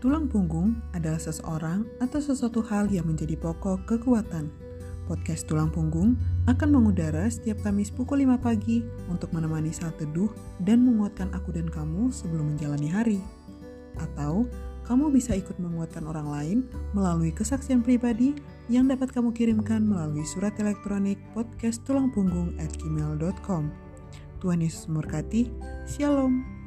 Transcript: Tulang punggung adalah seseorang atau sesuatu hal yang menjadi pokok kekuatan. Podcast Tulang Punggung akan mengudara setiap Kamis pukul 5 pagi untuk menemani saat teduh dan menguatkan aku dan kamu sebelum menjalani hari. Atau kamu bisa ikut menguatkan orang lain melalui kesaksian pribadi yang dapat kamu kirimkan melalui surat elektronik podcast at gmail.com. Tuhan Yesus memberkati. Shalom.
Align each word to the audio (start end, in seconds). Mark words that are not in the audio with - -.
Tulang 0.00 0.32
punggung 0.32 0.80
adalah 0.96 1.20
seseorang 1.20 1.84
atau 2.00 2.24
sesuatu 2.24 2.64
hal 2.64 2.88
yang 2.88 3.04
menjadi 3.04 3.36
pokok 3.36 3.84
kekuatan. 3.84 4.48
Podcast 5.04 5.44
Tulang 5.44 5.68
Punggung 5.68 6.16
akan 6.48 6.68
mengudara 6.72 7.28
setiap 7.28 7.60
Kamis 7.60 7.92
pukul 7.92 8.24
5 8.24 8.40
pagi 8.40 8.80
untuk 9.12 9.28
menemani 9.36 9.68
saat 9.68 10.00
teduh 10.00 10.32
dan 10.64 10.88
menguatkan 10.88 11.28
aku 11.36 11.52
dan 11.52 11.68
kamu 11.68 12.08
sebelum 12.08 12.56
menjalani 12.56 12.88
hari. 12.88 13.20
Atau 14.00 14.48
kamu 14.88 15.12
bisa 15.12 15.36
ikut 15.36 15.60
menguatkan 15.60 16.08
orang 16.08 16.32
lain 16.32 16.58
melalui 16.96 17.28
kesaksian 17.36 17.84
pribadi 17.84 18.32
yang 18.72 18.88
dapat 18.88 19.12
kamu 19.12 19.36
kirimkan 19.36 19.84
melalui 19.84 20.24
surat 20.24 20.56
elektronik 20.56 21.20
podcast 21.36 21.84
at 22.56 22.72
gmail.com. 22.80 23.68
Tuhan 24.40 24.64
Yesus 24.64 24.88
memberkati. 24.88 25.52
Shalom. 25.84 26.59